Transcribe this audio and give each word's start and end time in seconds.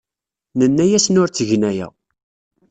Nenna-asen 0.59 1.19
ur 1.21 1.29
ttgen 1.29 1.63
aya. 1.69 1.87